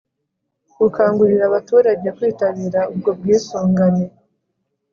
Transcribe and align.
gukangurira 0.79 1.43
abaturage 1.49 2.07
kwitabira 2.17 2.79
ubwo 2.93 3.09
bwisungane 3.19 4.05